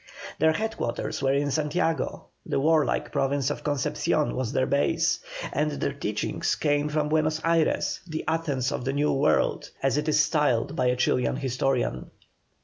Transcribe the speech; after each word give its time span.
Their 0.39 0.53
head 0.53 0.77
quarters 0.77 1.21
were 1.21 1.31
in 1.35 1.51
Santiago, 1.51 2.25
the 2.43 2.59
warlike 2.59 3.11
Province 3.11 3.51
of 3.51 3.63
Concepcion 3.63 4.35
was 4.35 4.51
their 4.51 4.65
base, 4.65 5.19
and 5.53 5.73
their 5.73 5.93
teaching 5.93 6.41
came 6.59 6.89
from 6.89 7.09
Buenos 7.09 7.39
Ayres, 7.45 7.99
"the 8.07 8.23
Athens 8.27 8.71
of 8.71 8.83
the 8.83 8.93
New 8.93 9.13
World," 9.13 9.69
as 9.83 9.97
it 9.97 10.09
is 10.09 10.19
styled 10.19 10.75
by 10.75 10.87
a 10.87 10.95
Chilian 10.95 11.35
historian. 11.35 12.09